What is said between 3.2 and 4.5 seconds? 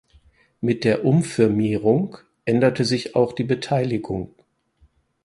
die Beteiligung.